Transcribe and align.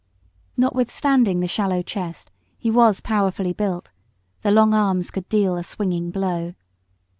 Notwithstanding 0.57 1.41
the 1.41 1.47
shallow 1.47 1.83
chest, 1.83 2.31
he 2.57 2.71
was 2.71 3.01
powerfully 3.01 3.53
built, 3.53 3.91
the 4.41 4.49
long 4.49 4.73
arms 4.73 5.11
could 5.11 5.29
deal 5.29 5.55
a 5.57 5.63
swinging 5.63 6.09
blow. 6.09 6.55